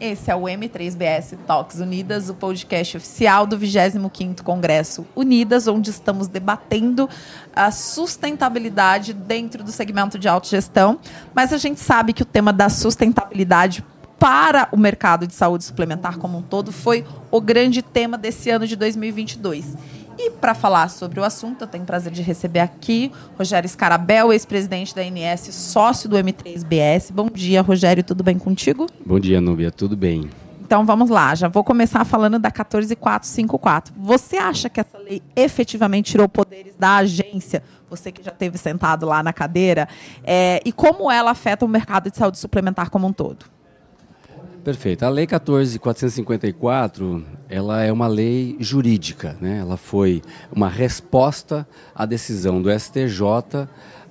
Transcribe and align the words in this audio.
Esse 0.00 0.30
é 0.30 0.34
o 0.34 0.44
M3BS 0.44 1.36
Talks 1.46 1.78
Unidas, 1.78 2.30
o 2.30 2.34
podcast 2.34 2.96
oficial 2.96 3.46
do 3.46 3.58
25º 3.58 4.40
Congresso 4.40 5.06
Unidas, 5.14 5.68
onde 5.68 5.90
estamos 5.90 6.26
debatendo 6.26 7.06
a 7.54 7.70
sustentabilidade 7.70 9.12
dentro 9.12 9.62
do 9.62 9.70
segmento 9.70 10.18
de 10.18 10.26
autogestão. 10.26 10.98
Mas 11.34 11.52
a 11.52 11.58
gente 11.58 11.80
sabe 11.80 12.14
que 12.14 12.22
o 12.22 12.24
tema 12.24 12.50
da 12.50 12.70
sustentabilidade 12.70 13.84
para 14.18 14.68
o 14.72 14.78
mercado 14.78 15.26
de 15.26 15.34
saúde 15.34 15.64
suplementar 15.64 16.16
como 16.16 16.38
um 16.38 16.42
todo 16.42 16.72
foi 16.72 17.04
o 17.30 17.38
grande 17.38 17.82
tema 17.82 18.16
desse 18.16 18.48
ano 18.48 18.66
de 18.66 18.76
2022. 18.76 19.76
E 20.22 20.28
para 20.32 20.54
falar 20.54 20.90
sobre 20.90 21.18
o 21.18 21.24
assunto, 21.24 21.62
eu 21.62 21.66
tenho 21.66 21.82
o 21.82 21.86
prazer 21.86 22.12
de 22.12 22.20
receber 22.20 22.60
aqui 22.60 23.10
Rogério 23.38 23.66
Scarabel, 23.66 24.30
ex-presidente 24.34 24.94
da 24.94 25.00
ANS, 25.00 25.48
sócio 25.54 26.10
do 26.10 26.16
M3BS. 26.16 27.10
Bom 27.10 27.30
dia, 27.32 27.62
Rogério, 27.62 28.04
tudo 28.04 28.22
bem 28.22 28.38
contigo? 28.38 28.86
Bom 29.02 29.18
dia, 29.18 29.40
Núbia, 29.40 29.70
tudo 29.70 29.96
bem. 29.96 30.28
Então 30.60 30.84
vamos 30.84 31.08
lá, 31.08 31.34
já 31.34 31.48
vou 31.48 31.64
começar 31.64 32.04
falando 32.04 32.38
da 32.38 32.50
14454. 32.50 33.94
Você 33.96 34.36
acha 34.36 34.68
que 34.68 34.78
essa 34.78 34.98
lei 34.98 35.22
efetivamente 35.34 36.10
tirou 36.10 36.28
poderes 36.28 36.76
da 36.76 36.96
agência? 36.96 37.62
Você 37.88 38.12
que 38.12 38.22
já 38.22 38.30
teve 38.30 38.58
sentado 38.58 39.06
lá 39.06 39.22
na 39.22 39.32
cadeira, 39.32 39.88
é, 40.22 40.60
e 40.66 40.70
como 40.70 41.10
ela 41.10 41.30
afeta 41.30 41.64
o 41.64 41.68
mercado 41.68 42.10
de 42.10 42.18
saúde 42.18 42.38
suplementar 42.38 42.90
como 42.90 43.06
um 43.06 43.12
todo? 43.12 43.46
Perfeito. 44.62 45.04
A 45.04 45.08
Lei 45.08 45.26
14.454, 45.26 47.24
ela 47.48 47.82
é 47.82 47.90
uma 47.90 48.06
lei 48.06 48.58
jurídica, 48.60 49.34
né? 49.40 49.58
Ela 49.58 49.78
foi 49.78 50.20
uma 50.52 50.68
resposta 50.68 51.66
à 51.94 52.04
decisão 52.04 52.60
do 52.60 52.70
STJ, 52.70 53.66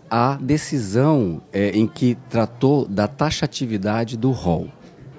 à 0.10 0.40
decisão 0.42 1.40
é, 1.54 1.70
em 1.70 1.86
que 1.86 2.18
tratou 2.30 2.88
da 2.88 3.08
taxatividade 3.08 4.18
do 4.18 4.32
rol. 4.32 4.70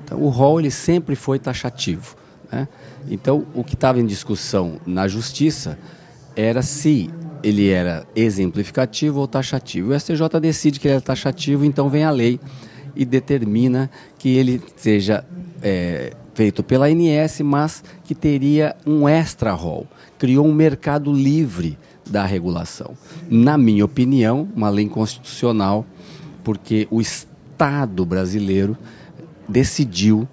Então, 0.04 0.20
o 0.20 0.28
rol 0.30 0.58
ele 0.58 0.72
sempre 0.72 1.14
foi 1.14 1.38
taxativo, 1.38 2.16
né? 2.50 2.66
Então, 3.08 3.46
o 3.54 3.62
que 3.62 3.74
estava 3.74 4.00
em 4.00 4.06
discussão 4.06 4.80
na 4.84 5.06
justiça 5.06 5.78
era 6.34 6.60
se 6.60 7.08
ele 7.42 7.70
era 7.70 8.04
exemplificativo 8.16 9.20
ou 9.20 9.28
taxativo. 9.28 9.92
O 9.92 9.98
STJ 9.98 10.40
decide 10.40 10.80
que 10.80 10.88
ele 10.88 10.96
é 10.96 11.00
taxativo, 11.00 11.64
então 11.64 11.88
vem 11.88 12.02
a 12.02 12.10
lei 12.10 12.40
e 12.94 13.04
determina 13.04 13.90
que 14.18 14.36
ele 14.36 14.62
seja 14.76 15.24
é, 15.62 16.12
feito 16.34 16.62
pela 16.62 16.86
ANS, 16.86 17.40
mas 17.40 17.82
que 18.04 18.14
teria 18.14 18.76
um 18.86 19.08
extra 19.08 19.52
rol. 19.52 19.86
Criou 20.18 20.46
um 20.46 20.54
mercado 20.54 21.12
livre 21.12 21.78
da 22.08 22.24
regulação. 22.24 22.96
Na 23.28 23.56
minha 23.56 23.84
opinião, 23.84 24.48
uma 24.54 24.68
lei 24.68 24.88
constitucional, 24.88 25.86
porque 26.42 26.88
o 26.90 27.00
Estado 27.00 28.04
brasileiro 28.04 28.76
decidiu 29.48 30.28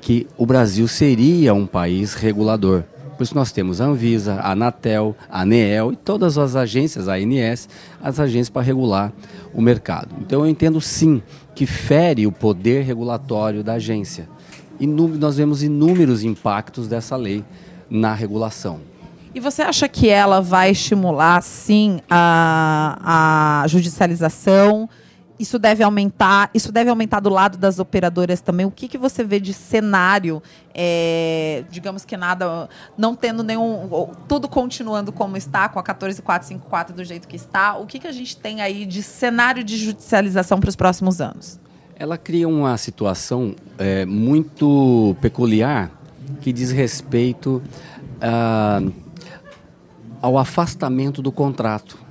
que 0.00 0.26
o 0.36 0.46
Brasil 0.46 0.88
seria 0.88 1.52
um 1.52 1.66
país 1.66 2.14
regulador. 2.14 2.84
Por 3.20 3.24
isso 3.24 3.34
nós 3.34 3.52
temos 3.52 3.82
a 3.82 3.84
Anvisa, 3.84 4.36
a 4.36 4.52
Anatel, 4.52 5.14
a 5.28 5.42
ANEEL 5.42 5.92
e 5.92 5.96
todas 5.96 6.38
as 6.38 6.56
agências, 6.56 7.06
a 7.06 7.16
ANS, 7.16 7.68
as 8.02 8.18
agências 8.18 8.48
para 8.48 8.62
regular 8.62 9.12
o 9.52 9.60
mercado. 9.60 10.08
Então 10.22 10.40
eu 10.40 10.46
entendo 10.46 10.80
sim 10.80 11.22
que 11.54 11.66
fere 11.66 12.26
o 12.26 12.32
poder 12.32 12.82
regulatório 12.82 13.62
da 13.62 13.74
agência. 13.74 14.26
E 14.80 14.86
nós 14.86 15.36
vemos 15.36 15.62
inúmeros 15.62 16.24
impactos 16.24 16.88
dessa 16.88 17.14
lei 17.14 17.44
na 17.90 18.14
regulação. 18.14 18.80
E 19.34 19.38
você 19.38 19.60
acha 19.60 19.86
que 19.86 20.08
ela 20.08 20.40
vai 20.40 20.70
estimular, 20.70 21.42
sim, 21.42 22.00
a, 22.08 23.62
a 23.62 23.68
judicialização? 23.68 24.88
Isso 25.40 25.58
deve 25.58 25.82
aumentar, 25.82 26.50
isso 26.52 26.70
deve 26.70 26.90
aumentar 26.90 27.18
do 27.18 27.30
lado 27.30 27.56
das 27.56 27.78
operadoras 27.78 28.42
também. 28.42 28.66
O 28.66 28.70
que, 28.70 28.86
que 28.86 28.98
você 28.98 29.24
vê 29.24 29.40
de 29.40 29.54
cenário, 29.54 30.42
é, 30.74 31.64
digamos 31.70 32.04
que 32.04 32.14
nada, 32.14 32.68
não 32.96 33.16
tendo 33.16 33.42
nenhum, 33.42 34.10
tudo 34.28 34.46
continuando 34.46 35.10
como 35.10 35.38
está, 35.38 35.66
com 35.70 35.78
a 35.78 35.82
14454 35.82 36.94
do 36.94 37.02
jeito 37.02 37.26
que 37.26 37.36
está, 37.36 37.78
o 37.78 37.86
que, 37.86 37.98
que 37.98 38.06
a 38.06 38.12
gente 38.12 38.36
tem 38.36 38.60
aí 38.60 38.84
de 38.84 39.02
cenário 39.02 39.64
de 39.64 39.78
judicialização 39.78 40.60
para 40.60 40.68
os 40.68 40.76
próximos 40.76 41.22
anos? 41.22 41.58
Ela 41.96 42.18
cria 42.18 42.46
uma 42.46 42.76
situação 42.76 43.54
é, 43.78 44.04
muito 44.04 45.16
peculiar 45.22 45.90
que 46.42 46.52
diz 46.52 46.70
respeito 46.70 47.62
ah, 48.20 48.82
ao 50.20 50.36
afastamento 50.36 51.22
do 51.22 51.32
contrato. 51.32 52.09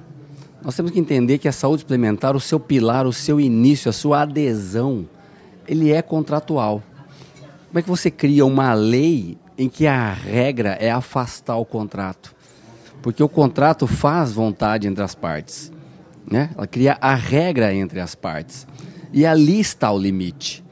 Nós 0.61 0.75
temos 0.75 0.91
que 0.91 0.99
entender 0.99 1.37
que 1.37 1.47
a 1.47 1.51
saúde 1.51 1.81
suplementar, 1.81 2.35
o 2.35 2.39
seu 2.39 2.59
pilar, 2.59 3.07
o 3.07 3.13
seu 3.13 3.39
início, 3.39 3.89
a 3.89 3.93
sua 3.93 4.21
adesão, 4.21 5.07
ele 5.67 5.91
é 5.91 6.01
contratual. 6.01 6.83
Como 7.67 7.79
é 7.79 7.81
que 7.81 7.89
você 7.89 8.11
cria 8.11 8.45
uma 8.45 8.73
lei 8.73 9.37
em 9.57 9.69
que 9.69 9.87
a 9.87 10.11
regra 10.11 10.71
é 10.79 10.91
afastar 10.91 11.55
o 11.57 11.65
contrato? 11.65 12.35
Porque 13.01 13.23
o 13.23 13.29
contrato 13.29 13.87
faz 13.87 14.33
vontade 14.33 14.87
entre 14.87 15.03
as 15.03 15.15
partes. 15.15 15.71
Né? 16.29 16.49
Ela 16.57 16.67
cria 16.67 16.97
a 16.99 17.15
regra 17.15 17.73
entre 17.73 17.99
as 17.99 18.13
partes. 18.13 18.67
E 19.13 19.25
ali 19.25 19.59
está 19.59 19.91
o 19.91 19.97
limite. 19.97 20.63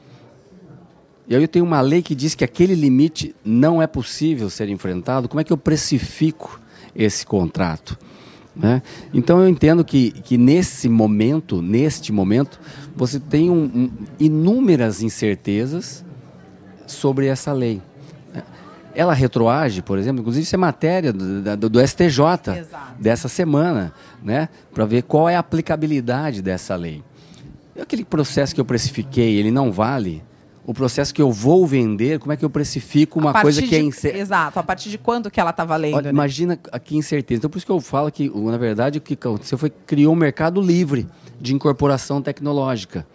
E 1.26 1.34
aí 1.34 1.42
eu 1.42 1.48
tenho 1.48 1.64
uma 1.64 1.80
lei 1.80 2.02
que 2.02 2.14
diz 2.14 2.34
que 2.34 2.44
aquele 2.44 2.74
limite 2.74 3.34
não 3.44 3.80
é 3.80 3.86
possível 3.86 4.50
ser 4.50 4.68
enfrentado. 4.68 5.28
Como 5.28 5.40
é 5.40 5.44
que 5.44 5.52
eu 5.52 5.58
precifico 5.58 6.60
esse 6.94 7.24
contrato? 7.24 7.98
Né? 8.58 8.82
Então 9.14 9.40
eu 9.40 9.48
entendo 9.48 9.84
que, 9.84 10.10
que 10.10 10.36
nesse 10.36 10.88
momento, 10.88 11.62
neste 11.62 12.12
momento, 12.12 12.58
você 12.96 13.20
tem 13.20 13.48
um, 13.48 13.64
um, 13.64 13.90
inúmeras 14.18 15.00
incertezas 15.00 16.04
sobre 16.86 17.26
essa 17.26 17.52
lei. 17.52 17.80
Ela 18.94 19.14
retroage, 19.14 19.80
por 19.80 19.96
exemplo, 19.96 20.20
inclusive 20.20 20.42
isso 20.42 20.56
é 20.56 20.58
matéria 20.58 21.12
do, 21.12 21.56
do, 21.56 21.70
do 21.70 21.86
STJ 21.86 22.08
Exato. 22.08 23.00
dessa 23.00 23.28
semana, 23.28 23.92
né? 24.20 24.48
para 24.74 24.84
ver 24.84 25.02
qual 25.02 25.28
é 25.28 25.36
a 25.36 25.38
aplicabilidade 25.38 26.42
dessa 26.42 26.74
lei. 26.74 27.04
E 27.76 27.80
aquele 27.80 28.04
processo 28.04 28.52
que 28.52 28.60
eu 28.60 28.64
precifiquei, 28.64 29.36
ele 29.36 29.52
não 29.52 29.70
vale? 29.70 30.24
O 30.68 30.74
processo 30.74 31.14
que 31.14 31.22
eu 31.22 31.32
vou 31.32 31.66
vender, 31.66 32.18
como 32.18 32.30
é 32.30 32.36
que 32.36 32.44
eu 32.44 32.50
precifico 32.50 33.18
uma 33.18 33.32
coisa 33.32 33.62
que 33.62 33.74
é 33.74 33.80
incerta. 33.80 34.18
Exato, 34.18 34.58
a 34.58 34.62
partir 34.62 34.90
de 34.90 34.98
quando 34.98 35.30
que 35.30 35.40
ela 35.40 35.48
está 35.48 35.64
valendo? 35.64 35.94
Olha, 35.94 36.04
né? 36.04 36.10
Imagina 36.10 36.60
aqui 36.70 36.94
incerteza. 36.94 37.38
Então, 37.38 37.48
por 37.48 37.56
isso 37.56 37.64
que 37.64 37.72
eu 37.72 37.80
falo 37.80 38.12
que, 38.12 38.28
na 38.28 38.58
verdade, 38.58 38.98
o 38.98 39.00
que 39.00 39.14
aconteceu 39.14 39.56
foi 39.56 39.70
que 39.70 39.78
criou 39.86 40.12
um 40.12 40.16
mercado 40.16 40.60
livre 40.60 41.08
de 41.40 41.54
incorporação 41.54 42.20
tecnológica. 42.20 43.06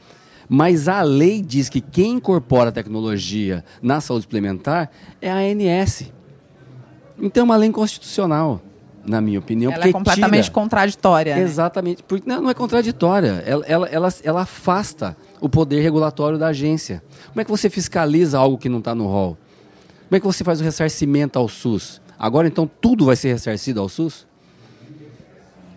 Mas 0.50 0.88
a 0.88 1.04
lei 1.04 1.44
diz 1.44 1.70
que 1.70 1.80
quem 1.80 2.14
incorpora 2.14 2.72
tecnologia 2.72 3.64
na 3.84 4.02
saúde 4.02 4.24
suplementar 4.24 4.90
é 5.22 5.30
a 5.30 5.36
ANS. 5.36 6.12
Então, 7.20 7.42
é 7.42 7.44
uma 7.44 7.56
lei 7.56 7.70
inconstitucional 7.70 8.64
na 9.06 9.20
minha 9.20 9.40
opinião. 9.40 9.72
Ela 9.72 9.88
é 9.88 9.92
completamente 9.92 10.46
tira... 10.46 10.54
contraditória. 10.54 11.36
Né? 11.36 11.42
Exatamente. 11.42 11.98
Né? 11.98 12.06
Porque 12.08 12.30
não, 12.30 12.42
não, 12.42 12.50
é 12.50 12.54
contraditória. 12.54 13.44
Ela, 13.46 13.66
ela, 13.66 13.88
ela, 13.88 14.14
ela, 14.24 14.42
afasta 14.42 15.16
o 15.42 15.50
poder 15.50 15.82
regulatório 15.82 16.38
da 16.38 16.48
agência. 16.48 17.04
Como 17.28 17.42
é 17.42 17.44
que 17.44 17.52
você 17.52 17.70
fiscaliza 17.70 18.38
algo 18.40 18.58
que 18.58 18.70
não 18.70 18.80
está 18.80 18.96
no 18.96 19.08
rol? 19.08 19.38
Como 20.08 20.18
é 20.18 20.20
que 20.20 20.26
você 20.26 20.44
faz 20.44 20.62
o 20.62 20.64
ressarcimento 20.64 21.38
ao 21.38 21.48
SUS? 21.50 22.02
Agora, 22.18 22.48
então, 22.48 22.70
tudo 22.80 23.06
vai 23.06 23.16
ser 23.16 23.34
ressarcido 23.34 23.82
ao 23.82 23.90
SUS? 23.90 24.26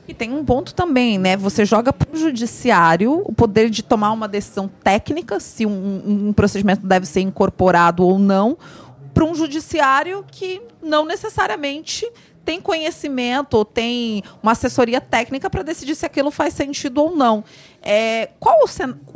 E 0.08 0.14
tem 0.14 0.32
um 0.32 0.44
ponto 0.44 0.72
também, 0.72 1.18
né? 1.18 1.36
Você 1.36 1.64
joga 1.64 1.92
para 1.92 2.14
o 2.14 2.16
judiciário 2.16 3.22
o 3.24 3.32
poder 3.32 3.68
de 3.68 3.82
tomar 3.82 4.12
uma 4.12 4.28
decisão 4.28 4.70
técnica, 4.84 5.40
se 5.40 5.66
um, 5.66 6.28
um 6.28 6.32
procedimento 6.32 6.86
deve 6.86 7.06
ser 7.06 7.20
incorporado 7.20 8.04
ou 8.04 8.16
não, 8.18 8.56
para 9.12 9.24
um 9.24 9.34
judiciário 9.34 10.24
que 10.30 10.62
não 10.80 11.04
necessariamente 11.04 12.06
tem 12.46 12.60
conhecimento 12.60 13.54
ou 13.54 13.64
tem 13.64 14.22
uma 14.40 14.52
assessoria 14.52 15.00
técnica 15.00 15.50
para 15.50 15.64
decidir 15.64 15.96
se 15.96 16.06
aquilo 16.06 16.30
faz 16.30 16.54
sentido 16.54 17.02
ou 17.02 17.14
não. 17.14 17.42
É, 17.82 18.30
qual 18.38 18.64
o 18.64 18.68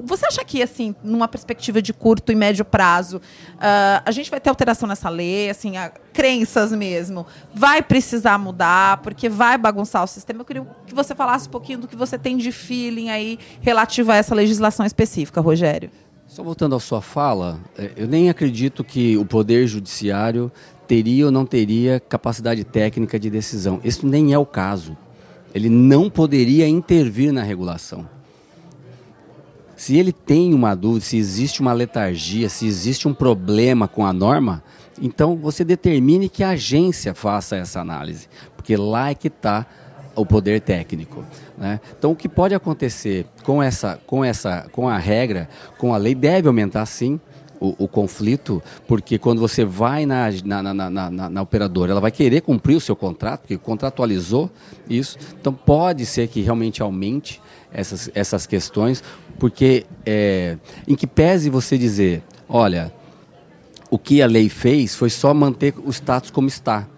você 0.02 0.26
acha 0.26 0.44
que, 0.44 0.60
assim, 0.60 0.94
numa 1.02 1.28
perspectiva 1.28 1.80
de 1.80 1.92
curto 1.92 2.32
e 2.32 2.34
médio 2.34 2.64
prazo, 2.64 3.18
uh, 3.18 4.02
a 4.04 4.10
gente 4.10 4.30
vai 4.30 4.40
ter 4.40 4.50
alteração 4.50 4.88
nessa 4.88 5.08
lei, 5.08 5.48
assim, 5.48 5.76
a, 5.76 5.90
crenças 6.12 6.72
mesmo, 6.72 7.24
vai 7.54 7.82
precisar 7.82 8.36
mudar, 8.36 8.96
porque 8.98 9.28
vai 9.28 9.56
bagunçar 9.56 10.02
o 10.02 10.08
sistema? 10.08 10.40
Eu 10.40 10.44
queria 10.44 10.66
que 10.86 10.94
você 10.94 11.14
falasse 11.14 11.46
um 11.46 11.52
pouquinho 11.52 11.78
do 11.78 11.88
que 11.88 11.94
você 11.94 12.18
tem 12.18 12.36
de 12.36 12.50
feeling 12.50 13.10
aí 13.10 13.38
relativo 13.60 14.10
a 14.10 14.16
essa 14.16 14.34
legislação 14.34 14.84
específica, 14.84 15.40
Rogério. 15.40 15.90
Só 16.26 16.42
voltando 16.42 16.76
à 16.76 16.80
sua 16.80 17.00
fala, 17.00 17.60
é, 17.78 17.92
eu 17.96 18.06
nem 18.06 18.28
acredito 18.28 18.84
que 18.84 19.16
o 19.16 19.24
Poder 19.24 19.66
Judiciário 19.66 20.50
teria 20.90 21.26
ou 21.26 21.30
não 21.30 21.46
teria 21.46 22.00
capacidade 22.00 22.64
técnica 22.64 23.16
de 23.16 23.30
decisão. 23.30 23.80
Isso 23.84 24.04
nem 24.04 24.32
é 24.32 24.38
o 24.38 24.44
caso. 24.44 24.96
Ele 25.54 25.68
não 25.68 26.10
poderia 26.10 26.66
intervir 26.66 27.32
na 27.32 27.44
regulação. 27.44 28.08
Se 29.76 29.96
ele 29.96 30.12
tem 30.12 30.52
uma 30.52 30.74
dúvida, 30.74 31.04
se 31.04 31.16
existe 31.16 31.60
uma 31.60 31.72
letargia, 31.72 32.48
se 32.48 32.66
existe 32.66 33.06
um 33.06 33.14
problema 33.14 33.86
com 33.86 34.04
a 34.04 34.12
norma, 34.12 34.64
então 35.00 35.36
você 35.36 35.62
determine 35.62 36.28
que 36.28 36.42
a 36.42 36.50
agência 36.50 37.14
faça 37.14 37.54
essa 37.54 37.80
análise, 37.80 38.26
porque 38.56 38.76
lá 38.76 39.10
é 39.10 39.14
que 39.14 39.28
está 39.28 39.64
o 40.16 40.26
poder 40.26 40.60
técnico. 40.60 41.24
Né? 41.56 41.80
Então, 41.96 42.10
o 42.10 42.16
que 42.16 42.28
pode 42.28 42.52
acontecer 42.52 43.26
com 43.44 43.62
essa, 43.62 44.00
com 44.08 44.24
essa, 44.24 44.66
com 44.72 44.88
a 44.88 44.98
regra, 44.98 45.48
com 45.78 45.94
a 45.94 45.96
lei, 45.96 46.16
deve 46.16 46.48
aumentar 46.48 46.84
sim 46.84 47.20
o, 47.60 47.84
o, 47.84 47.86
conflito, 47.86 48.62
porque 48.88 49.18
quando 49.18 49.38
você 49.38 49.64
vai 49.64 50.06
na 50.06 50.30
na, 50.44 50.62
na, 50.62 50.90
na, 50.90 51.10
na, 51.30 51.42
operadora, 51.42 51.92
ela 51.92 52.00
vai 52.00 52.10
querer 52.10 52.40
cumprir 52.40 52.74
o 52.74 52.80
seu 52.80 52.96
contrato, 52.96 53.40
porque 53.40 53.58
contratualizou 53.58 54.50
isso. 54.88 55.18
Então 55.38 55.52
pode 55.52 56.06
ser 56.06 56.28
que 56.28 56.40
realmente 56.40 56.82
aumente 56.82 57.40
essas, 57.70 58.10
essas 58.14 58.46
questões, 58.46 59.04
porque 59.38 59.84
é, 60.06 60.56
em 60.88 60.94
que 60.94 61.06
pese 61.06 61.50
você 61.50 61.76
dizer, 61.76 62.22
olha, 62.48 62.92
o 63.90 63.98
que 63.98 64.22
a 64.22 64.26
lei 64.26 64.48
fez 64.48 64.94
foi 64.94 65.10
só 65.10 65.34
manter 65.34 65.74
o 65.84 65.90
status 65.90 66.30
como 66.30 66.48
está. 66.48 66.88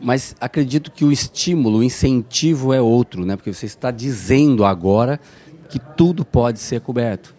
Mas 0.00 0.34
acredito 0.40 0.90
que 0.90 1.04
o 1.04 1.12
estímulo, 1.12 1.78
o 1.78 1.82
incentivo 1.84 2.72
é 2.72 2.80
outro, 2.80 3.24
né? 3.24 3.36
porque 3.36 3.52
você 3.52 3.66
está 3.66 3.90
dizendo 3.90 4.64
agora 4.64 5.20
que 5.68 5.78
tudo 5.78 6.24
pode 6.24 6.58
ser 6.60 6.80
coberto 6.80 7.37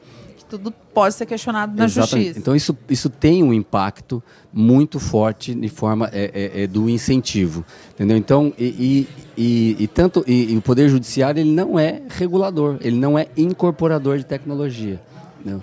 tudo 0.49 0.71
pode 0.93 1.13
ser 1.13 1.25
questionado 1.25 1.75
na 1.75 1.85
Exatamente. 1.85 2.17
justiça. 2.17 2.39
Então 2.39 2.55
isso, 2.55 2.77
isso 2.89 3.09
tem 3.09 3.43
um 3.43 3.53
impacto 3.53 4.21
muito 4.51 4.99
forte 4.99 5.53
de 5.53 5.69
forma 5.69 6.09
é, 6.11 6.51
é, 6.55 6.63
é 6.63 6.67
do 6.67 6.89
incentivo, 6.89 7.63
entendeu? 7.93 8.17
Então 8.17 8.53
e, 8.57 9.07
e, 9.37 9.75
e 9.79 9.87
tanto 9.87 10.23
e, 10.27 10.53
e, 10.53 10.57
o 10.57 10.61
poder 10.61 10.89
judiciário 10.89 11.39
ele 11.39 11.51
não 11.51 11.79
é 11.79 12.01
regulador, 12.09 12.77
ele 12.81 12.97
não 12.97 13.17
é 13.17 13.27
incorporador 13.37 14.17
de 14.17 14.25
tecnologia. 14.25 14.99
Entendeu? 15.39 15.61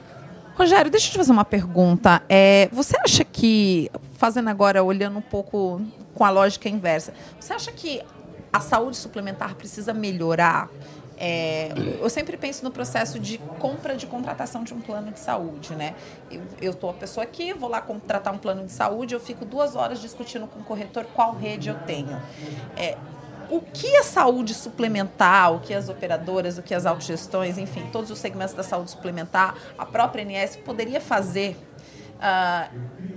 Rogério, 0.56 0.90
deixa 0.90 1.08
eu 1.08 1.12
te 1.12 1.18
fazer 1.18 1.32
uma 1.32 1.44
pergunta. 1.44 2.22
É, 2.30 2.70
você 2.72 2.96
acha 3.04 3.22
que, 3.24 3.90
fazendo 4.14 4.48
agora, 4.48 4.82
olhando 4.82 5.18
um 5.18 5.22
pouco 5.22 5.82
com 6.14 6.24
a 6.24 6.30
lógica 6.30 6.66
inversa, 6.66 7.12
você 7.38 7.52
acha 7.52 7.70
que 7.70 8.00
a 8.50 8.58
saúde 8.58 8.96
suplementar 8.96 9.54
precisa 9.54 9.92
melhorar? 9.92 10.70
É, 11.18 11.70
eu 12.00 12.10
sempre 12.10 12.36
penso 12.36 12.62
no 12.62 12.70
processo 12.70 13.18
de 13.18 13.38
compra 13.58 13.96
de 13.96 14.06
contratação 14.06 14.62
de 14.62 14.74
um 14.74 14.80
plano 14.80 15.10
de 15.10 15.18
saúde, 15.18 15.74
né? 15.74 15.94
Eu 16.60 16.72
estou 16.72 16.90
a 16.90 16.94
pessoa 16.94 17.24
aqui, 17.24 17.54
vou 17.54 17.68
lá 17.68 17.80
contratar 17.80 18.34
um 18.34 18.38
plano 18.38 18.64
de 18.66 18.72
saúde, 18.72 19.14
eu 19.14 19.20
fico 19.20 19.44
duas 19.44 19.74
horas 19.74 20.00
discutindo 20.00 20.46
com 20.46 20.60
o 20.60 20.64
corretor 20.64 21.06
qual 21.14 21.34
rede 21.34 21.68
eu 21.68 21.74
tenho. 21.86 22.20
É, 22.76 22.96
o 23.48 23.60
que 23.60 23.96
a 23.96 24.02
saúde 24.02 24.54
suplementar, 24.54 25.54
o 25.54 25.60
que 25.60 25.72
as 25.72 25.88
operadoras, 25.88 26.58
o 26.58 26.62
que 26.62 26.74
as 26.74 26.84
autogestões, 26.84 27.58
enfim, 27.58 27.88
todos 27.92 28.10
os 28.10 28.18
segmentos 28.18 28.54
da 28.54 28.62
saúde 28.62 28.90
suplementar, 28.90 29.54
a 29.78 29.86
própria 29.86 30.24
ANS 30.24 30.56
poderia 30.56 31.00
fazer 31.00 31.56
uh, 32.16 32.20
ah, 32.20 32.68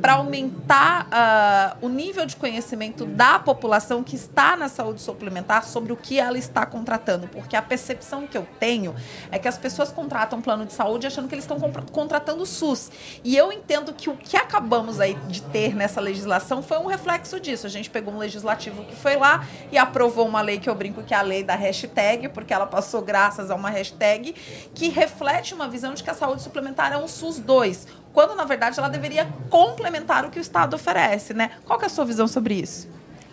para 0.01 0.13
aumentar 0.13 1.07
uh, 1.07 1.85
o 1.85 1.89
nível 1.89 2.25
de 2.25 2.35
conhecimento 2.35 3.05
da 3.05 3.37
população 3.37 4.01
que 4.01 4.15
está 4.15 4.55
na 4.55 4.69
saúde 4.69 5.01
suplementar 5.01 5.65
sobre 5.65 5.91
o 5.91 5.97
que 5.97 6.19
ela 6.19 6.37
está 6.37 6.65
contratando. 6.65 7.27
Porque 7.27 7.55
a 7.55 7.61
percepção 7.61 8.25
que 8.25 8.37
eu 8.37 8.47
tenho 8.59 8.95
é 9.29 9.37
que 9.37 9.47
as 9.47 9.57
pessoas 9.57 9.91
contratam 9.91 10.41
plano 10.41 10.65
de 10.65 10.73
saúde 10.73 11.05
achando 11.05 11.27
que 11.27 11.35
eles 11.35 11.43
estão 11.43 11.59
contratando 11.91 12.43
o 12.43 12.45
SUS. 12.45 12.91
E 13.23 13.35
eu 13.35 13.51
entendo 13.51 13.93
que 13.93 14.09
o 14.09 14.15
que 14.15 14.37
acabamos 14.37 14.99
aí 14.99 15.15
de 15.27 15.41
ter 15.41 15.75
nessa 15.75 15.99
legislação 15.99 16.63
foi 16.63 16.77
um 16.77 16.85
reflexo 16.85 17.39
disso. 17.39 17.67
A 17.67 17.69
gente 17.69 17.89
pegou 17.89 18.13
um 18.13 18.17
legislativo 18.17 18.85
que 18.85 18.95
foi 18.95 19.17
lá 19.17 19.45
e 19.71 19.77
aprovou 19.77 20.27
uma 20.27 20.41
lei 20.41 20.59
que 20.59 20.69
eu 20.69 20.75
brinco 20.75 21.03
que 21.03 21.13
é 21.13 21.17
a 21.17 21.21
lei 21.21 21.43
da 21.43 21.55
hashtag, 21.55 22.29
porque 22.29 22.53
ela 22.53 22.65
passou 22.65 23.01
graças 23.01 23.51
a 23.51 23.55
uma 23.55 23.69
hashtag 23.69 24.33
que 24.73 24.89
reflete 24.89 25.53
uma 25.53 25.67
visão 25.67 25.93
de 25.93 26.03
que 26.03 26.09
a 26.09 26.13
saúde 26.13 26.41
suplementar 26.41 26.93
é 26.93 26.97
um 26.97 27.07
SUS 27.07 27.39
2 27.39 27.98
quando 28.13 28.35
na 28.35 28.45
verdade 28.45 28.79
ela 28.79 28.89
deveria 28.89 29.27
complementar 29.49 30.25
o 30.25 30.29
que 30.29 30.39
o 30.39 30.41
Estado 30.41 30.75
oferece, 30.75 31.33
né? 31.33 31.51
Qual 31.65 31.79
é 31.81 31.85
a 31.85 31.89
sua 31.89 32.05
visão 32.05 32.27
sobre 32.27 32.55
isso? 32.55 32.87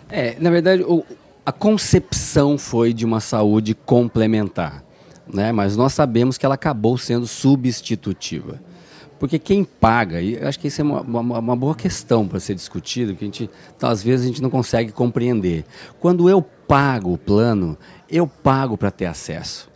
É, 0.08 0.36
na 0.38 0.50
verdade, 0.50 0.82
o, 0.82 1.04
a 1.44 1.52
concepção 1.52 2.58
foi 2.58 2.92
de 2.92 3.04
uma 3.04 3.20
saúde 3.20 3.74
complementar, 3.74 4.82
né? 5.32 5.52
Mas 5.52 5.76
nós 5.76 5.92
sabemos 5.92 6.38
que 6.38 6.46
ela 6.46 6.54
acabou 6.54 6.96
sendo 6.98 7.26
substitutiva. 7.26 8.60
Porque 9.18 9.38
quem 9.38 9.64
paga, 9.64 10.20
e 10.20 10.36
acho 10.44 10.58
que 10.58 10.68
isso 10.68 10.80
é 10.80 10.84
uma, 10.84 11.00
uma, 11.00 11.38
uma 11.38 11.56
boa 11.56 11.74
questão 11.74 12.28
para 12.28 12.38
ser 12.38 12.54
discutido, 12.54 13.14
que 13.14 13.24
a 13.24 13.26
gente, 13.26 13.50
às 13.80 14.02
vezes 14.02 14.26
a 14.26 14.28
gente 14.28 14.42
não 14.42 14.50
consegue 14.50 14.92
compreender. 14.92 15.64
Quando 15.98 16.28
eu 16.28 16.42
pago 16.42 17.14
o 17.14 17.18
plano, 17.18 17.78
eu 18.10 18.26
pago 18.26 18.76
para 18.76 18.90
ter 18.90 19.06
acesso. 19.06 19.70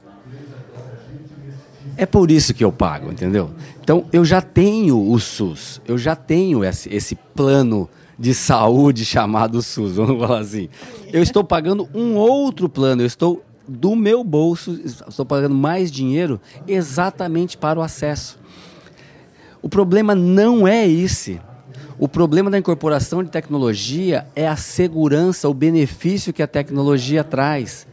É 1.96 2.06
por 2.06 2.30
isso 2.30 2.54
que 2.54 2.64
eu 2.64 2.72
pago, 2.72 3.10
entendeu? 3.10 3.50
Então 3.82 4.04
eu 4.12 4.24
já 4.24 4.40
tenho 4.40 5.10
o 5.10 5.18
SUS, 5.18 5.80
eu 5.86 5.98
já 5.98 6.16
tenho 6.16 6.64
esse, 6.64 6.92
esse 6.94 7.14
plano 7.14 7.88
de 8.18 8.34
saúde 8.34 9.04
chamado 9.06 9.62
SUS, 9.62 9.96
vamos 9.96 10.20
falar 10.20 10.40
assim. 10.40 10.68
Eu 11.12 11.22
estou 11.22 11.44
pagando 11.44 11.88
um 11.94 12.14
outro 12.16 12.68
plano, 12.68 13.02
eu 13.02 13.06
estou 13.06 13.44
do 13.66 13.94
meu 13.94 14.24
bolso, 14.24 14.80
estou 14.84 15.24
pagando 15.24 15.54
mais 15.54 15.90
dinheiro 15.90 16.40
exatamente 16.66 17.56
para 17.56 17.78
o 17.78 17.82
acesso. 17.82 18.38
O 19.62 19.68
problema 19.68 20.14
não 20.14 20.66
é 20.66 20.88
esse. 20.88 21.40
O 21.98 22.08
problema 22.08 22.50
da 22.50 22.58
incorporação 22.58 23.22
de 23.22 23.30
tecnologia 23.30 24.26
é 24.34 24.48
a 24.48 24.56
segurança, 24.56 25.48
o 25.48 25.54
benefício 25.54 26.32
que 26.32 26.42
a 26.42 26.46
tecnologia 26.46 27.22
traz. 27.22 27.86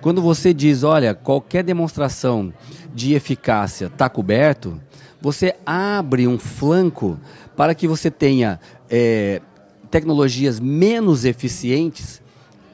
Quando 0.00 0.22
você 0.22 0.54
diz, 0.54 0.82
olha, 0.82 1.14
qualquer 1.14 1.62
demonstração 1.62 2.52
de 2.94 3.14
eficácia 3.14 3.86
está 3.86 4.08
coberto, 4.08 4.80
você 5.20 5.54
abre 5.64 6.26
um 6.26 6.38
flanco 6.38 7.18
para 7.56 7.74
que 7.74 7.86
você 7.86 8.10
tenha 8.10 8.58
é, 8.88 9.42
tecnologias 9.90 10.58
menos 10.58 11.24
eficientes, 11.24 12.22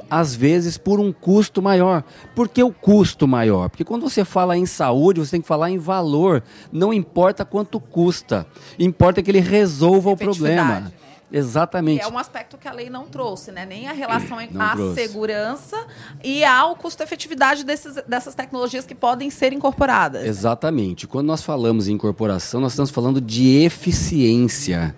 às 0.08 0.37
vezes 0.37 0.78
por 0.78 1.00
um 1.00 1.12
custo 1.12 1.61
maior. 1.61 2.05
Por 2.34 2.49
que 2.49 2.62
o 2.62 2.70
custo 2.70 3.26
maior? 3.26 3.69
Porque 3.69 3.84
quando 3.84 4.08
você 4.08 4.25
fala 4.25 4.56
em 4.56 4.64
saúde, 4.64 5.19
você 5.19 5.32
tem 5.32 5.40
que 5.40 5.49
falar 5.49 5.70
em 5.70 5.78
valor. 5.78 6.44
Não 6.70 6.93
importa 6.93 7.44
quanto 7.44 7.81
custa, 7.81 8.46
importa 8.78 9.20
que 9.20 9.31
ele 9.31 9.40
resolva 9.40 10.11
o 10.11 10.17
problema. 10.17 10.93
Exatamente. 11.32 11.99
Que 11.99 12.05
é 12.05 12.08
um 12.08 12.19
aspecto 12.19 12.56
que 12.56 12.69
a 12.69 12.73
lei 12.73 12.88
não 12.88 13.06
trouxe, 13.06 13.50
né? 13.50 13.67
Nem 13.67 13.88
a 13.88 13.93
relação 13.93 14.38
à 14.38 14.94
segurança 14.94 15.76
e 16.23 16.44
ao 16.44 16.76
custo-efetividade 16.76 17.64
dessas 17.64 18.34
tecnologias 18.34 18.87
que 18.87 18.94
podem 18.94 19.28
ser 19.28 19.52
incorporadas. 19.52 20.25
Exatamente. 20.25 21.06
Quando 21.06 21.26
nós 21.26 21.43
falamos 21.43 21.88
em 21.88 21.94
incorporação, 21.94 22.61
nós 22.61 22.73
estamos 22.73 22.90
falando 22.90 23.20
de 23.20 23.56
eficiência. 23.64 24.94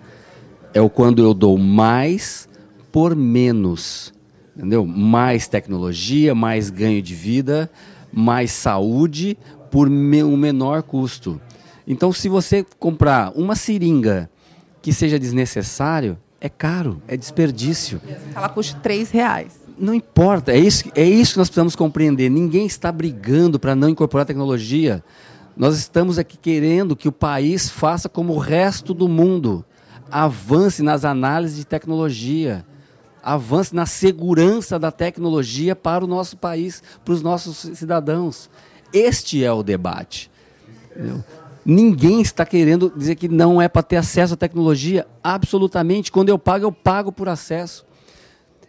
É 0.73 0.79
o 0.79 0.89
quando 0.89 1.23
eu 1.23 1.33
dou 1.33 1.57
mais 1.57 2.47
por 2.91 3.15
menos. 3.15 4.13
Entendeu? 4.55 4.85
Mais 4.85 5.47
tecnologia, 5.47 6.35
mais 6.35 6.69
ganho 6.69 7.01
de 7.01 7.15
vida, 7.15 7.71
mais 8.11 8.51
saúde 8.51 9.37
por 9.71 9.89
me 9.89 10.23
um 10.23 10.37
menor 10.37 10.83
custo. 10.83 11.41
Então, 11.87 12.13
se 12.13 12.29
você 12.29 12.63
comprar 12.77 13.31
uma 13.35 13.55
seringa 13.55 14.29
que 14.89 14.93
seja 14.95 15.19
desnecessário, 15.19 16.17
é 16.41 16.49
caro, 16.49 16.99
é 17.07 17.15
desperdício. 17.15 18.01
Ela 18.35 18.49
custa 18.49 18.79
três 18.79 19.11
reais. 19.11 19.59
Não 19.77 19.93
importa, 19.93 20.51
é 20.51 20.57
isso, 20.57 20.85
é 20.95 21.03
isso 21.03 21.33
que 21.33 21.37
nós 21.37 21.47
precisamos 21.47 21.75
compreender. 21.75 22.27
Ninguém 22.27 22.65
está 22.65 22.91
brigando 22.91 23.59
para 23.59 23.75
não 23.75 23.87
incorporar 23.87 24.25
tecnologia. 24.25 25.03
Nós 25.55 25.77
estamos 25.77 26.17
aqui 26.17 26.35
querendo 26.37 26.95
que 26.95 27.07
o 27.07 27.11
país 27.11 27.69
faça 27.69 28.09
como 28.09 28.33
o 28.33 28.39
resto 28.39 28.91
do 28.95 29.07
mundo. 29.07 29.63
Avance 30.09 30.81
nas 30.81 31.05
análises 31.05 31.57
de 31.57 31.65
tecnologia. 31.65 32.65
Avance 33.21 33.75
na 33.75 33.85
segurança 33.85 34.79
da 34.79 34.91
tecnologia 34.91 35.75
para 35.75 36.03
o 36.03 36.07
nosso 36.07 36.35
país, 36.35 36.81
para 37.05 37.13
os 37.13 37.21
nossos 37.21 37.57
cidadãos. 37.77 38.49
Este 38.91 39.43
é 39.43 39.51
o 39.53 39.61
debate. 39.61 40.31
Entendeu? 40.89 41.23
Ninguém 41.65 42.21
está 42.21 42.45
querendo 42.45 42.91
dizer 42.95 43.15
que 43.15 43.27
não 43.27 43.61
é 43.61 43.67
para 43.67 43.83
ter 43.83 43.97
acesso 43.97 44.33
à 44.33 44.37
tecnologia. 44.37 45.05
Absolutamente. 45.23 46.11
Quando 46.11 46.29
eu 46.29 46.39
pago, 46.39 46.65
eu 46.65 46.71
pago 46.71 47.11
por 47.11 47.27
acesso. 47.29 47.85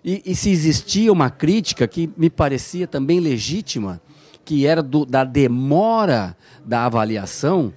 E, 0.04 0.23
e 0.25 0.35
se 0.35 0.50
existia 0.50 1.12
uma 1.12 1.30
crítica 1.30 1.87
que 1.87 2.11
me 2.16 2.30
parecia 2.30 2.87
também 2.87 3.20
legítima, 3.20 4.00
que 4.44 4.66
era 4.66 4.82
do, 4.82 5.04
da 5.04 5.25
demora 5.25 6.37
da 6.64 6.87
avaliação, 6.87 7.73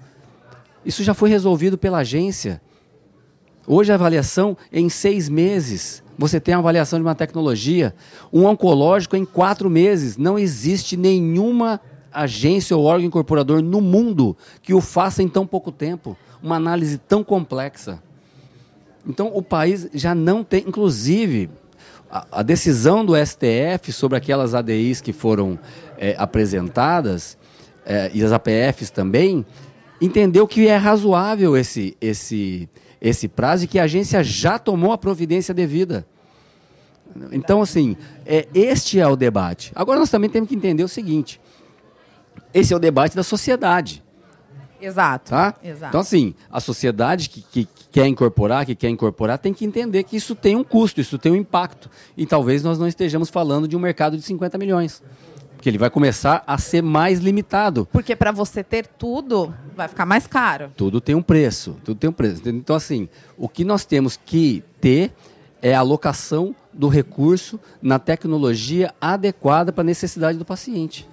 isso 0.85 1.03
já 1.03 1.13
foi 1.13 1.29
resolvido 1.29 1.77
pela 1.77 1.99
agência. 1.99 2.61
Hoje 3.65 3.91
a 3.91 3.95
avaliação 3.95 4.57
é 4.71 4.79
em 4.79 4.89
seis 4.89 5.29
meses. 5.29 6.03
Você 6.17 6.39
tem 6.39 6.53
a 6.53 6.57
avaliação 6.57 6.99
de 6.99 7.05
uma 7.05 7.15
tecnologia. 7.15 7.95
Um 8.31 8.45
oncológico 8.45 9.15
em 9.15 9.25
quatro 9.25 9.69
meses. 9.69 10.17
Não 10.17 10.37
existe 10.37 10.97
nenhuma 10.97 11.79
agência 12.13 12.75
ou 12.75 12.85
órgão 12.85 13.07
incorporador 13.07 13.61
no 13.61 13.81
mundo 13.81 14.35
que 14.61 14.73
o 14.73 14.81
faça 14.81 15.23
em 15.23 15.27
tão 15.27 15.45
pouco 15.45 15.71
tempo, 15.71 16.17
uma 16.41 16.55
análise 16.55 16.97
tão 16.97 17.23
complexa. 17.23 18.01
Então, 19.07 19.31
o 19.33 19.41
país 19.41 19.89
já 19.93 20.15
não 20.15 20.43
tem, 20.43 20.63
inclusive, 20.67 21.49
a, 22.09 22.39
a 22.39 22.43
decisão 22.43 23.05
do 23.05 23.13
STF 23.15 23.91
sobre 23.91 24.17
aquelas 24.17 24.53
ADIs 24.53 25.01
que 25.01 25.11
foram 25.11 25.59
é, 25.97 26.15
apresentadas, 26.17 27.37
é, 27.85 28.11
e 28.13 28.23
as 28.23 28.31
APFs 28.31 28.89
também, 28.89 29.45
entendeu 29.99 30.47
que 30.47 30.67
é 30.67 30.75
razoável 30.75 31.57
esse, 31.57 31.97
esse, 31.99 32.69
esse 33.01 33.27
prazo 33.27 33.65
e 33.65 33.67
que 33.67 33.79
a 33.79 33.83
agência 33.83 34.23
já 34.23 34.57
tomou 34.57 34.91
a 34.91 34.97
providência 34.97 35.53
devida. 35.53 36.05
Então, 37.31 37.61
assim, 37.61 37.95
é, 38.25 38.47
este 38.53 38.99
é 38.99 39.07
o 39.07 39.15
debate. 39.15 39.71
Agora, 39.75 39.99
nós 39.99 40.09
também 40.09 40.29
temos 40.29 40.49
que 40.49 40.55
entender 40.55 40.83
o 40.83 40.87
seguinte: 40.87 41.39
esse 42.53 42.73
é 42.73 42.75
o 42.75 42.79
debate 42.79 43.15
da 43.15 43.23
sociedade. 43.23 44.03
Exato. 44.85 45.31
Tá? 45.31 45.55
Exato. 45.63 45.89
Então, 45.89 46.01
assim, 46.01 46.35
a 46.51 46.59
sociedade 46.59 47.29
que, 47.29 47.41
que, 47.41 47.65
que, 47.65 47.85
quer 47.91 48.07
incorporar, 48.07 48.65
que 48.65 48.75
quer 48.75 48.89
incorporar, 48.89 49.37
tem 49.37 49.53
que 49.53 49.63
entender 49.65 50.03
que 50.03 50.17
isso 50.17 50.35
tem 50.35 50.55
um 50.55 50.63
custo, 50.63 50.99
isso 50.99 51.17
tem 51.17 51.31
um 51.31 51.35
impacto. 51.35 51.89
E 52.17 52.25
talvez 52.25 52.63
nós 52.63 52.77
não 52.77 52.87
estejamos 52.87 53.29
falando 53.29 53.67
de 53.67 53.77
um 53.77 53.79
mercado 53.79 54.17
de 54.17 54.23
50 54.23 54.57
milhões. 54.57 55.01
Porque 55.55 55.69
ele 55.69 55.77
vai 55.77 55.89
começar 55.89 56.43
a 56.45 56.57
ser 56.57 56.81
mais 56.81 57.19
limitado. 57.19 57.87
Porque 57.91 58.15
para 58.15 58.33
você 58.33 58.61
ter 58.61 58.85
tudo, 58.85 59.53
vai 59.73 59.87
ficar 59.87 60.05
mais 60.05 60.27
caro. 60.27 60.69
Tudo 60.75 60.99
tem 60.99 61.15
um 61.15 61.21
preço. 61.21 61.77
Tudo 61.85 61.97
tem 61.97 62.09
um 62.09 62.13
preço. 62.13 62.41
Então, 62.49 62.75
assim, 62.75 63.07
o 63.37 63.47
que 63.47 63.63
nós 63.63 63.85
temos 63.85 64.17
que 64.17 64.61
ter 64.81 65.13
é 65.61 65.73
a 65.73 65.79
alocação 65.79 66.53
do 66.73 66.89
recurso 66.89 67.57
na 67.81 67.97
tecnologia 67.97 68.93
adequada 68.99 69.71
para 69.71 69.81
a 69.81 69.85
necessidade 69.85 70.37
do 70.37 70.43
paciente. 70.43 71.07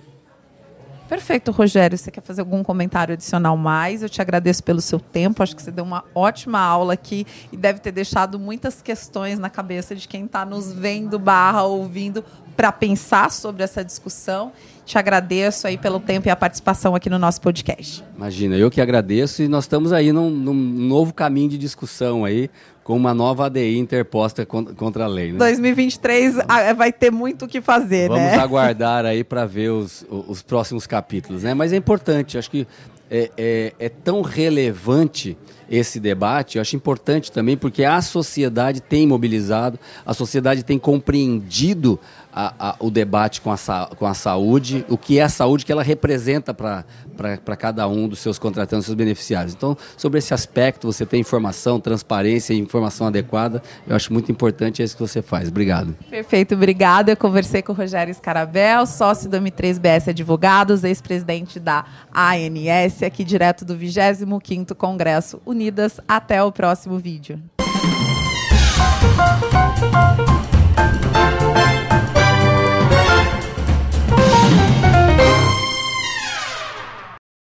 Perfeito, 1.11 1.51
Rogério. 1.51 1.99
Você 1.99 2.09
quer 2.09 2.21
fazer 2.21 2.41
algum 2.41 2.63
comentário 2.63 3.15
adicional 3.15 3.57
mais? 3.57 4.01
Eu 4.01 4.09
te 4.09 4.23
agradeço 4.23 4.63
pelo 4.63 4.81
seu 4.81 5.01
tempo. 5.01 5.43
Acho 5.43 5.57
que 5.57 5.61
você 5.61 5.73
deu 5.73 5.83
uma 5.85 6.05
ótima 6.15 6.61
aula 6.61 6.93
aqui 6.93 7.27
e 7.51 7.57
deve 7.57 7.81
ter 7.81 7.91
deixado 7.91 8.39
muitas 8.39 8.81
questões 8.81 9.37
na 9.37 9.51
cabeça 9.51 9.97
de 9.97 10.07
quem 10.07 10.27
está 10.27 10.45
nos 10.45 10.73
vendo 10.73 11.19
barra 11.19 11.65
ouvindo 11.65 12.25
para 12.57 12.71
pensar 12.71 13.29
sobre 13.33 13.65
essa 13.65 13.85
discussão. 13.85 14.53
Te 14.91 14.99
agradeço 14.99 15.69
aí 15.69 15.79
pelo 15.79 16.01
tempo 16.01 16.27
e 16.27 16.33
a 16.33 16.35
participação 16.35 16.97
aqui 16.97 17.09
no 17.09 17.17
nosso 17.17 17.41
podcast. 17.41 18.03
Imagina, 18.17 18.57
eu 18.57 18.69
que 18.69 18.81
agradeço 18.81 19.41
e 19.41 19.47
nós 19.47 19.63
estamos 19.63 19.93
aí 19.93 20.13
num, 20.13 20.29
num 20.29 20.53
novo 20.53 21.15
caminho 21.15 21.49
de 21.49 21.57
discussão 21.57 22.25
aí, 22.25 22.51
com 22.83 22.97
uma 22.97 23.15
nova 23.15 23.47
ADI 23.47 23.79
interposta 23.79 24.45
contra 24.45 25.05
a 25.05 25.07
lei. 25.07 25.31
Né? 25.31 25.39
2023 25.39 26.39
vai 26.77 26.93
ter 26.93 27.13
muito 27.13 27.45
o 27.45 27.49
que 27.49 27.61
fazer, 27.61 28.09
Vamos 28.09 28.25
né? 28.25 28.31
Vamos 28.31 28.43
aguardar 28.43 29.05
aí 29.07 29.23
para 29.23 29.47
ver 29.47 29.71
os, 29.71 30.05
os 30.11 30.43
próximos 30.43 30.89
capítulos, 30.89 31.45
né? 31.45 31.55
Mas 31.55 31.73
é 31.73 31.77
importante, 31.77 32.37
acho 32.37 32.51
que 32.51 32.67
é, 33.09 33.31
é, 33.37 33.75
é 33.79 33.89
tão 33.89 34.23
relevante 34.23 35.39
esse 35.71 36.01
debate, 36.01 36.57
eu 36.57 36.63
acho 36.63 36.75
importante 36.75 37.31
também 37.31 37.57
porque 37.57 37.85
a 37.85 38.03
sociedade 38.03 38.81
tem 38.81 39.07
mobilizado, 39.07 39.79
a 40.05 40.13
sociedade 40.13 40.65
tem 40.65 40.81
compreendido 40.81 41.99
a, 42.33 42.71
a, 42.71 42.77
o 42.79 42.91
debate 42.91 43.41
com 43.41 43.51
a, 43.51 43.57
com 43.97 44.07
a 44.07 44.15
saúde, 44.15 44.85
o 44.89 44.97
que 44.97 45.19
é 45.19 45.23
a 45.23 45.29
saúde 45.29 45.65
que 45.65 45.73
ela 45.73 45.83
representa 45.83 46.55
para 46.55 47.57
cada 47.57 47.87
um 47.89 48.09
dos 48.09 48.19
seus 48.19 48.39
contratantes, 48.39 48.87
seus 48.87 48.95
beneficiários. 48.95 49.55
Então, 49.55 49.77
sobre 49.97 50.19
esse 50.19 50.33
aspecto, 50.33 50.87
você 50.87 51.05
tem 51.05 51.21
informação, 51.21 51.81
transparência 51.81 52.55
e 52.55 52.59
informação 52.59 53.07
adequada, 53.07 53.63
eu 53.87 53.95
acho 53.97 54.13
muito 54.13 54.31
importante 54.31 54.83
isso 54.83 54.97
que 54.97 55.03
você 55.03 55.23
faz. 55.23 55.49
Obrigado. 55.49 55.97
Perfeito, 56.09 56.55
obrigada. 56.55 57.13
Eu 57.13 57.17
conversei 57.17 57.63
com 57.63 57.73
o 57.73 57.75
Rogério 57.75 58.15
Scarabel, 58.15 58.87
sócio 58.87 59.29
do 59.29 59.37
M3BS 59.37 60.09
Advogados, 60.09 60.85
ex-presidente 60.85 61.59
da 61.59 61.85
ANS, 62.15 63.03
aqui 63.03 63.25
direto 63.25 63.65
do 63.65 63.77
25º 63.77 64.75
Congresso 64.75 65.41
Unidas. 65.45 66.01
Até 66.07 66.43
o 66.43 66.53
próximo 66.53 66.99
vídeo. 66.99 67.41